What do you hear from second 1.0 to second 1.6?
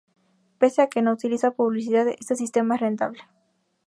no utiliza